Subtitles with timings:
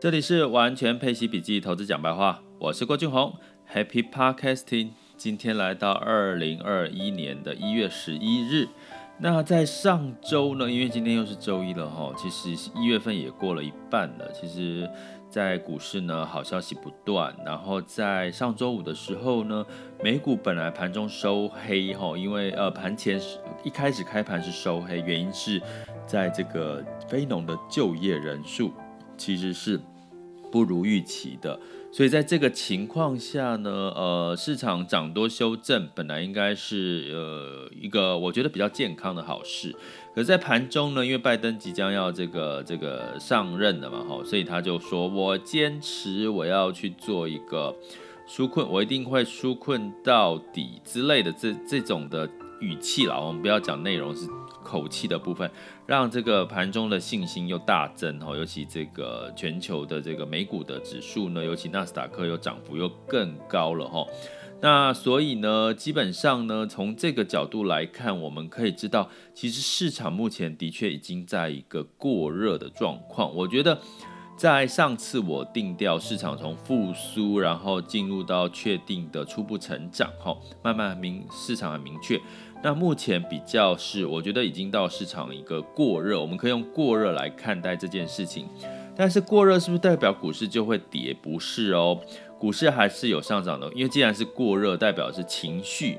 [0.00, 3.34] 这里是完全配息笔记投资讲白话，我是郭俊宏
[3.70, 4.92] ，Happy Podcasting。
[5.18, 8.66] 今天来到二零二一年的一月十一日。
[9.18, 14.32] 那在上周呢，因为今天又是周一了哈，其实一月份也过了一半了。
[14.32, 14.88] 其实，
[15.28, 17.36] 在股市呢，好消息不断。
[17.44, 19.66] 然后在上周五的时候呢，
[20.02, 23.20] 美股本来盘中收黑哈，因为呃盘前
[23.62, 25.60] 一开始开盘是收黑，原因是
[26.06, 28.72] 在这个非农的就业人数
[29.20, 29.78] 其实是。
[30.52, 31.56] 不如预期的，
[31.92, 39.72] 所以在这个情况下呢，呃，市场涨多修正本来应该是呃一个我觉得比较健康的好事，
[40.12, 47.72] 可是，在盘中呢，因为拜登即将要这个这个上任了嘛，哈，所以他就说我坚持我要去做一个
[48.28, 52.28] 纾困，我一定会纾困到底之类的这这种的
[52.60, 54.28] 语气啦，我们不要讲内容是。
[54.62, 55.50] 口气的部分，
[55.86, 64.06] 让这个盘中的信心又大增哈，尤其这个全球的这个美股的指数呢，尤其纳斯达克又涨幅又更高了哈。
[64.60, 73.34] 那所以呢，基本上呢，从这个角度来看，我们可以知道，其实市场目前的确已经在一个过热的状况。
[73.34, 73.80] 我觉得，
[74.40, 82.18] 在上次我定调市场从复苏，然后进入到确定的初步成长哈，慢慢明市场很明确。
[82.62, 88.48] 那目前比较是，我觉得已经到市场一个过热，我们可以用过热来看待这件事情。
[88.96, 91.14] 但是过热是不是代表股市就会跌？
[91.20, 92.00] 不是哦，
[92.38, 93.70] 股市还是有上涨的。
[93.74, 95.98] 因为既然是过热，代表是情绪。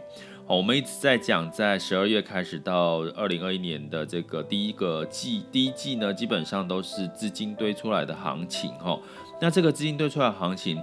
[0.56, 9.00] 我们一直在讲，在十二月开始到二零二一年的这个第一个季，第一季呢，基本上都是资金堆出来的行情哈。
[9.40, 10.78] 那这个资金堆出来的行情，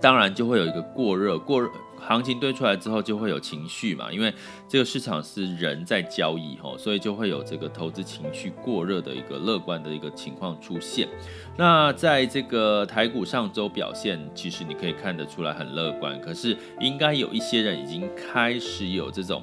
[0.00, 1.70] 当然就会有一个过热，过热。
[2.00, 4.32] 行情堆出来之后就会有情绪嘛，因为
[4.68, 11.08] 这个市场是人在交易吼，所以就会有这个投资情绪过热的一个乐观的一个情况出现。
[11.56, 19.42] 那在这个台股上周表现，其实你可以看得出来很乐观，可是应该有一些人已经开始有这种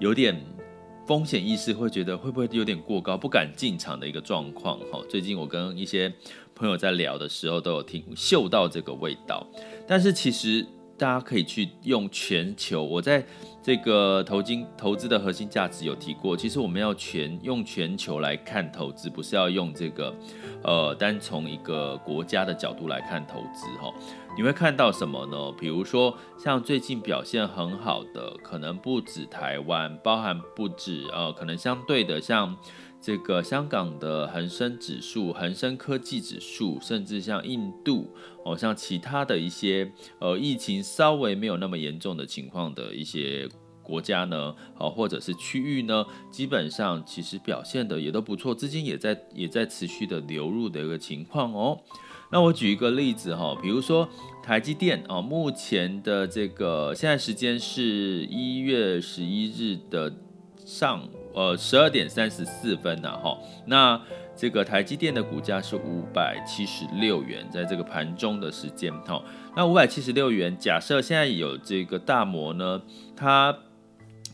[0.00, 0.44] 有点
[1.06, 5.00] 风险意识，会觉得会不会有点过高，不敢进场的一个状况哈。
[5.08, 6.12] 最近我跟一些
[6.54, 9.46] 朋友在聊的时候，都有听嗅到这个味道，
[9.86, 10.66] 但是其实。
[10.98, 13.26] 大家可以去用全球，我在
[13.62, 20.12] 这个投金投资的核心价值有提过，其实我们要全用全球来看投资，不是要用这个
[20.64, 23.94] 呃单从一个国家的角度来看投资哈。
[24.36, 25.52] 你会看到什么呢？
[25.52, 32.56] 比如说像最近表现很好的，可能不止台湾，包含不止呃，可能相对的像。
[33.04, 39.90] 这个香港的恒生指数、恒生科技指数，甚至像印度哦，像其他的一些
[40.20, 43.48] 呃疫情稍微没有那么严重的情况的一些
[43.92, 51.78] 国家呢，哦或者是区域呢，基本上其实表现的也都不错，资金也在也在持续的流入的一个情况哦。
[52.30, 54.08] 那我举一个例子哈，比如说
[54.42, 60.10] 台积电哦，目前的这个现在时间是一月十一日的
[60.64, 61.06] 上。
[61.34, 63.98] 呃，十二点三十四分呐，哈，那
[64.36, 69.24] 这个台积电的股价是五百七十六元，在这个盘中的时间，哈，
[69.56, 72.82] 那五百七十六元，假设现在有这个大摩呢，
[73.16, 73.56] 它。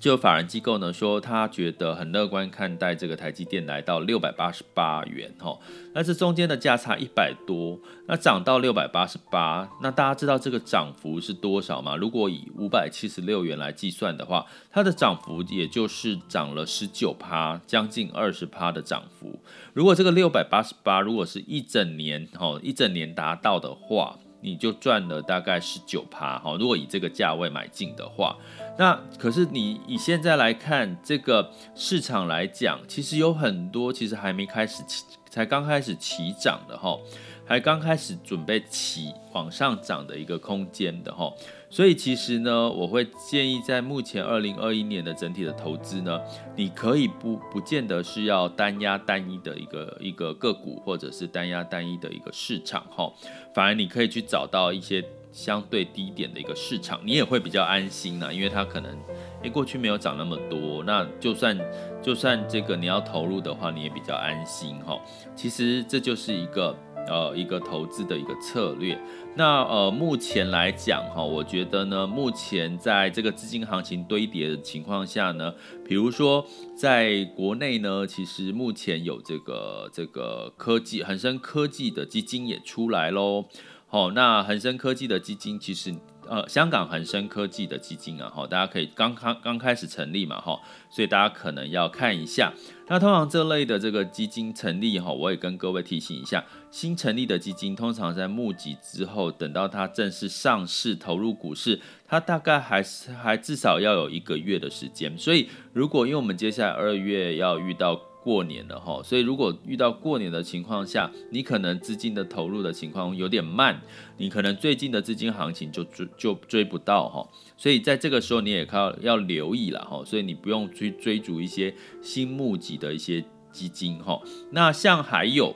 [0.01, 5.59] 就有法人机构呢说，他觉得很乐观看待这个台积电来到六百八十八元哈，
[5.93, 11.97] 那这中间的价差一百多，那涨到六百八十八，那大家知道这个涨幅是多少吗？
[11.97, 19.41] 如果以五百七十六元来计算的话，它的涨幅也就是涨了十九趴，将近二十趴的涨幅。
[19.73, 24.17] 如果这个六百八十八如果是一整年哈，一整年达到的话。
[24.41, 28.37] 你就赚了大概十九趴哈，如果以这个价位买进的话，
[28.79, 36.99] 那可是你以现在来看这个市场来讲，其实有很多其实还没开始起，才刚开始起涨的哈。
[37.45, 41.33] 还刚开始准备起往上涨的一个空间的哈，
[41.71, 46.19] 所以其实呢，我会建议在目前二零二一年的整体的投资呢，
[46.57, 53.13] 你可以不不见得是要单压单一的一个一个个股，或者是单压单一的一个市场哈，
[53.55, 58.97] 反而你可以去找到一些相对低点的一个市场，你也会比较安心呢，因为它可能
[59.43, 61.57] 诶过去没有涨那么多，那就算
[62.03, 64.99] 就算这个你要投入的话，你也比较安心哈。
[65.37, 66.75] 其实这就是一个。
[67.09, 68.99] 呃，一个投资的一个策略。
[69.35, 76.47] 那呃，目前来讲哈，我觉得呢，目前在这个资金行情堆叠的情况下呢，比如说
[76.77, 83.45] 在国内呢，其实目前有这个这个科技恒生科技的基金也出来喽。
[83.87, 85.95] 好，那恒生科技的基金其实
[86.29, 90.61] 呃，香港恒生科技的基金啊，哈，大家可以刚刚刚开始成立嘛，哈，
[90.91, 92.53] 所以大家可能要看一下。
[92.87, 105.17] 那通常这类的这个基金成立，哈，我也跟各位提醒一下，新成立的基金通常在募集之后，等到它正式上市投入股市，它大概还是还至少要有一个月的时间。
[105.17, 108.08] 所以，如果因为我们接下来二月要遇到。
[108.23, 113.81] 过年了哈，所以如果遇到过年的情况下，你可能资金的投入的情况有点慢，
[114.17, 124.21] 你可能最近的资金行情就追就追不到哈，所以在这个时候你也靠要留意了哈，所以你不用去追逐一些新募集的一些基金哈。
[124.51, 125.55] 那像还有。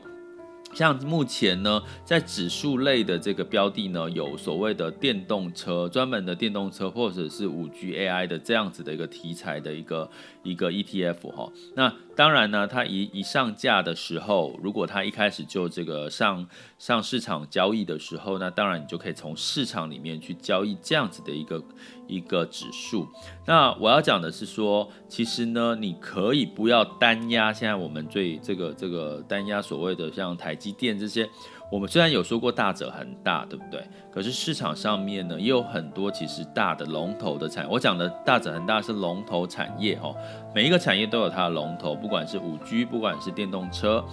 [0.73, 10.11] 像目前呢，在指数类的这个标的呢，有所谓的电动车，专门的电动车，或者是五 G AI 的这样子的一个题材的一个
[10.43, 11.53] 一个 ETF 哈。
[11.75, 16.47] 那当然呢，它一一上架的时候，如果它一开始就这个上
[16.79, 21.63] 上市场交易的时候，那当然你就可以从市场里面去交易这样子的一个。
[22.13, 23.09] 一个指数，
[23.47, 27.53] 那我要讲的是说，其实呢，你可以不要单压。
[27.53, 31.29] 现在我们最这个这个单压所谓的像台积电这些，
[31.71, 33.83] 我们虽然有说过大者很大，对不对？
[34.13, 37.69] 可是市场上面呢，也有很多其实大的龙头的产。
[37.69, 40.15] 我讲的大者很大是龙头产业哈，
[40.55, 44.05] 每一个产业都有它的龙头，不管是五 G，不管是电动车。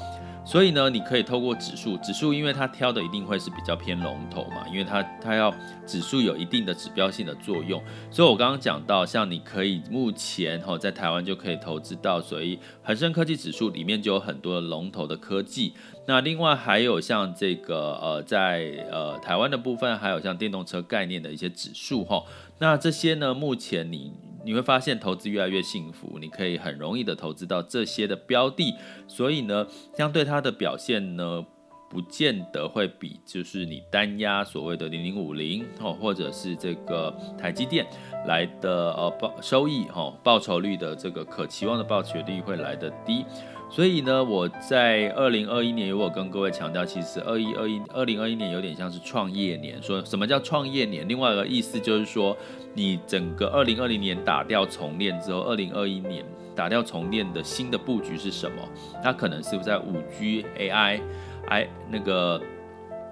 [0.50, 5.54] 所以呢，你可以透过指数，指数因为它挑的一定会是比较偏龙头嘛，因为它它要
[5.86, 7.80] 指数有一定的指标性的作用。
[8.10, 15.76] 所以我刚刚讲到，像你可以目前哈在台湾就可以投资到，所以恒生科技指数里面就有很多龙头的科技。
[16.08, 22.24] 那另外还有像这个呃在呃台湾的部分，还有像电动车概念的一些指数哈。
[22.58, 24.12] 那这些呢，目前你。
[24.44, 28.76] 你会发现投资越来越幸福，你可以很容易的投资到这些的标的，
[29.08, 31.46] 所以呢，相对它的表现呢，
[31.90, 37.86] 不见得会比就是你单压所谓的零零五零哦，或者是这个台积电
[38.28, 43.26] 来的呃报收益哈报酬率的这个可期望的报酬率会来得低。
[43.72, 49.80] 所以呢，我在二零二一年，我有跟各位强调，其实二一二一二零二一年有点像是创业年。
[49.82, 51.08] 说什么叫创业年？
[51.08, 52.36] 另外一个意思就是说，
[52.74, 56.26] 你整个二零二零年打掉重练之后，二零二一年
[56.56, 58.58] 打掉重练的新的布局是什么？
[59.04, 61.00] 它可能是不是在五 G AI
[61.50, 62.42] I 那个。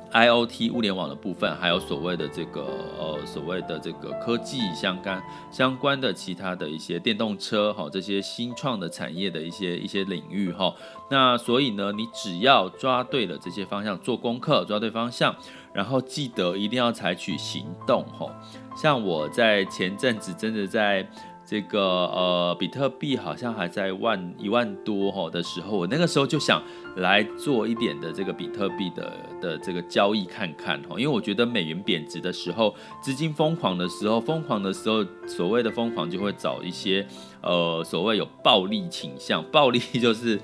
[0.10, 2.62] IOT 物联网的部分，还有所谓的这个
[2.98, 10.74] 呃所谓的这个科技相关相关的其他的一些电动车哈，这些新创的产业的一些一些领域哈。
[11.12, 15.36] 那所以呢，你只要抓对了这些方向，做功课，抓对方向，
[15.74, 18.34] 然后记得一定要采取行动哈。
[18.78, 21.06] 像我在前阵子真的在。
[21.50, 26.62] 这个呃，比特币好像还在万一万多哈的时候，我那个时候就想
[26.98, 37.08] 来做一点的这个比特币的的这个交易看看哈，因为我觉得美元贬值的时候，资金疯狂的时候，疯狂的时候，所谓的疯狂就会找一些
[37.42, 40.38] 呃所谓有暴利倾向，暴利就是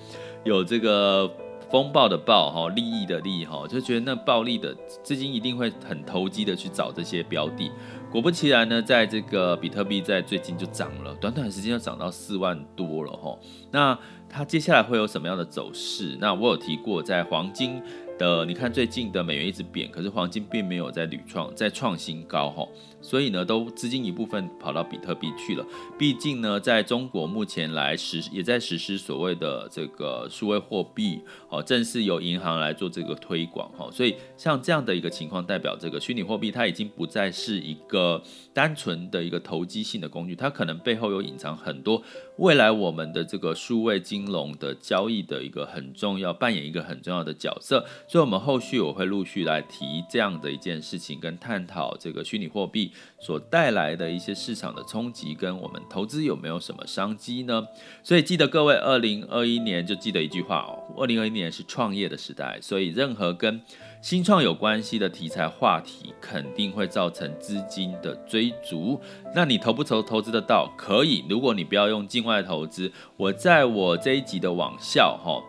[0.46, 1.30] 有这个
[1.70, 4.74] 风暴的暴哈，利益的利哈，就觉得那暴利的
[5.04, 7.70] 资金一定会很投机的去找这些标的。
[8.14, 13.38] 果不其然呢，在这个比特币在最近就涨了，短短时间就涨到四万多了哈。
[13.72, 13.98] 那
[14.30, 16.16] 它接下来会有什么样的走势？
[16.22, 17.82] 那我有提过，在黄金。
[18.20, 22.68] 的，你看最近的美元一直贬，可是黄金并没有在屡创在创新高哈，
[23.04, 25.66] 所以呢，都资金一部分跑到比特币去了。
[26.00, 42.02] 毕竟呢，在中国目前来实也在实施所谓的这个数位货币，哦，正是由银行来做这个推广哈，所以像这样的一个情况，代表这个虚拟货币它已经不再是一个单纯的一个投机性的工具，它可能背后有隐藏很多
[42.38, 47.86] 未来我们的这个数位金融的交易的一个很重要扮演一个很重要的角色。
[48.08, 57.68] 所以，我们后续我会陆续来提这样的一件事情，跟探讨这个虚拟货币所带来的一些市场的冲击，跟我们投资有没有什么商机呢？
[58.04, 63.62] 所以，记得各位，二零二一年就记得一句话哦，二零二一年是创业的时代，所以任何跟
[64.02, 69.00] 新创有关系的题材话题，肯定会造成资金的追逐。
[69.34, 70.70] 那你投不投投资得到？
[70.78, 75.42] 可以，如果你不要用境外投资，我在我这一集的网校哈。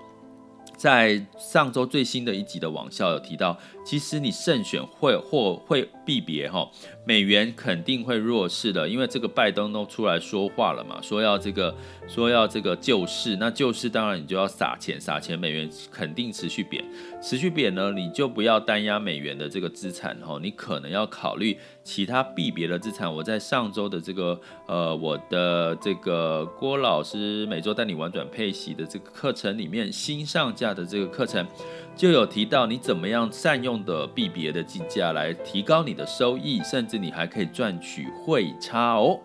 [0.84, 6.70] 在上周最新的一集的网校有提到，其实你慎选会或会避别哈，
[7.06, 11.74] 美元肯定会弱势的，因为这个拜登都出来说话了嘛，说要这个
[12.06, 16.84] 说要这个救市，那救市当然你就要撒钱撒钱，美元肯定持续贬，
[17.22, 23.14] 持续贬呢，你就不要单押美元的这个资产哈，你可能要考虑其他避别的资产。
[23.14, 30.64] 我在上周的这个呃我的这个郭老师每周带你玩转配息的这个课程里面，新上架。
[30.74, 31.46] 的这个课程，
[31.94, 39.20] 就有提到你怎么样善用的币别的计价来提高你的收益，甚至你还可以赚取汇差哦。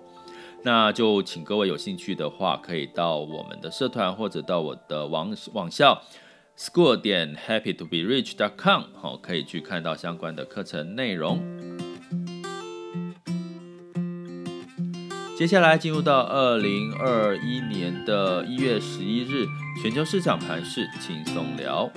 [0.61, 6.03] 那就请各位有兴趣的话，可以到我们的社团或者到我的网网校
[6.55, 11.39] school 点 happy to be rich dot com，好，可以去看到相关的课程内容。
[15.39, 19.47] 接下来进入到二零二一年的一月十一日，
[19.81, 21.89] 全球市场盘势轻松聊。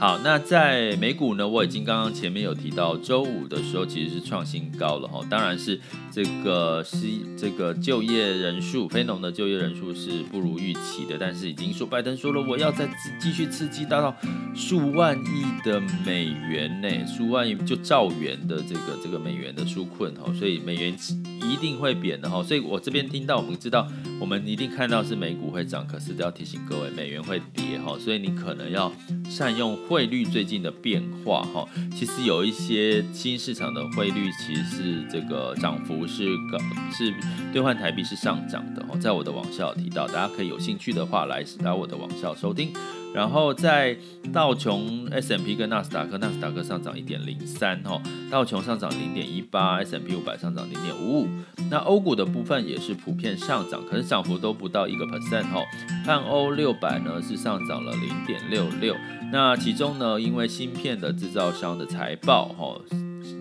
[0.00, 5.78] 好，那在美股呢，我已经刚刚前面有提到，周五的时候其实是创新高了哈，当然是
[6.10, 6.96] 这个是
[7.36, 12.88] 这个就业人数，非农的就业人数是不如预期的，但是已经说拜登说了，我要再
[13.20, 14.16] 继续刺激达到
[14.54, 20.96] 数万亿的美元呢，数万亿就兆元的这个这个美元的纾困哈，所以美元
[21.42, 23.86] 一定会贬的哈，所以我这边听到我们知道，
[24.18, 28.90] 我们一定看到是美股会涨，可是都要提醒各位，美元会跌哈，所以你可能要
[29.28, 29.78] 善用。
[29.90, 31.66] 汇率最近的变化，哈，
[31.96, 36.58] 其实有一些新市场的汇率，其实是这个涨幅是高，
[36.92, 37.12] 是
[37.52, 42.72] 兑换台币是上涨的，哈，在我的网校提到，大家可以有兴趣的话来来我的网校收听。
[43.12, 43.96] 然后在
[44.32, 48.00] 道琼 S&P 跟纳斯达克，纳斯达克上涨一点零三，哈，
[48.30, 51.28] 道琼上涨零点一八，S&P 五百上涨零点五五。
[51.70, 55.60] 那欧股的部分也是普遍上涨，可是涨幅都不到一个 percent，哈，
[56.04, 58.94] 泛欧六百呢是上涨了零点六六。
[59.32, 62.80] 那其中呢，因为芯片的制造商的财报，哈，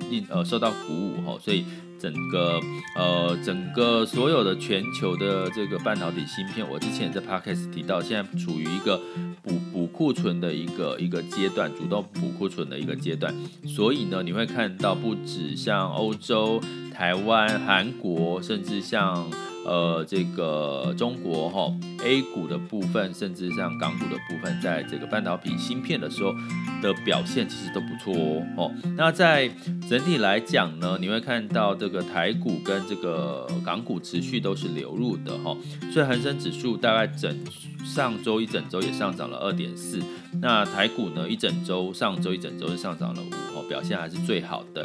[0.09, 1.63] 一呃受到鼓舞，哈，所以。
[1.99, 2.59] 整个
[2.95, 8.99] 呃，整个所有的全球的这个半导体芯片，我之前在 Podcast 提到，现在处于一个
[9.43, 13.33] 补补库存的一个一个阶段，主动补库存的一个阶段。
[13.67, 16.61] 所以呢，你会看到不止像欧洲、
[16.93, 19.29] 台湾、韩国，甚至像。
[19.69, 21.71] 呃，这个中国哈
[22.03, 26.33] A 股的部分，甚至像港股的部分，在这个半导体芯片的时候
[26.81, 28.71] 的表现，其实都不错哦。
[28.97, 29.47] 那在
[29.87, 35.55] 整体来讲呢，你会看到这个台股跟这个港股持续都是流入的哈，
[35.93, 37.37] 所以恒生指数大概整
[37.85, 39.99] 上周一整周也上涨了二点四，
[40.41, 44.83] 那台股呢一整周上周一整周是上涨了五，表现还是最好的。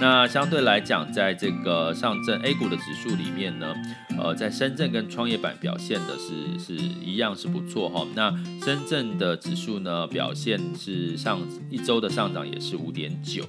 [0.00, 3.74] 那相对来讲，在这个上证 A 股的指数里面呢，
[4.18, 8.06] 呃，在深圳跟创业板表现的是是一样是不错哈。
[8.14, 8.30] 那
[8.64, 13.44] 深圳的指数呢，表现是上一周的上涨也是五点九，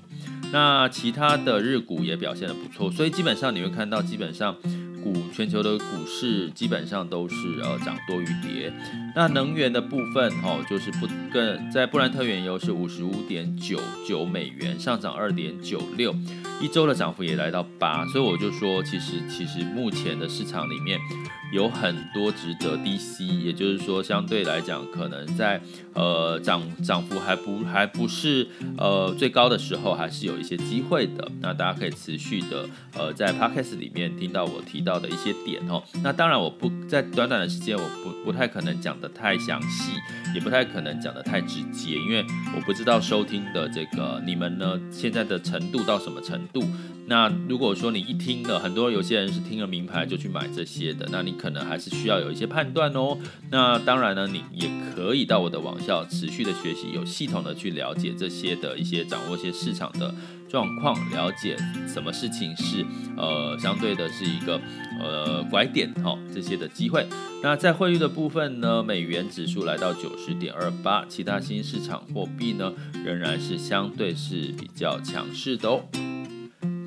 [0.51, 4.55] 那其他的日股也表现得不错，所以基本上你会看到基本上。
[5.03, 8.71] 股全球的股市基本上都是呃涨多于跌，
[9.13, 16.15] 那能源的部分哈、哦、就是不更在布兰特原油是五十五点九九美元上涨二点九六，
[16.61, 20.97] 一周的涨幅也来到八，所以我就说其实其实目前的市场里面。
[21.53, 25.61] 有很多值得低吸，也就是说，相对来讲，可能在
[25.93, 31.31] 呃涨涨幅还不还不是呃最高的时候，还是有一些机会的。
[31.39, 32.67] 那大家可以持续的
[32.97, 35.83] 呃在 Podcast 里面听到我提到的一些点哦。
[36.03, 39.91] 那当然，我不在短短的时间，我不不太可能讲得太详细，
[40.33, 46.63] 也不太可能讲得太直接，因为我不知道收听的这个你们呢现在的程度到什么程度。
[47.05, 53.17] 那如果说你一听了，很多有些人是听了名牌就去买这些的，那你可能还是需要有一些判断哦。
[53.51, 60.15] 那当然呢，你也可以到我的网校持续的学习，有系统的去了解这些的一些掌握一些市场的
[60.49, 61.57] 状况，了解
[61.87, 62.85] 什么事情是
[63.17, 64.59] 呃相对的是一个
[65.01, 67.05] 呃拐点哈、哦、这些的机会。
[67.43, 72.71] 那在汇率的部分呢，美元指数来到九十点二八，其他新市场货币呢
[73.03, 75.83] 仍然是相对是比较强势的哦。